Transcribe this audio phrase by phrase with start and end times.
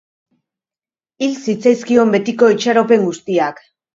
[1.25, 3.63] Hil zitzaizkion betiko itxaropen guztiak.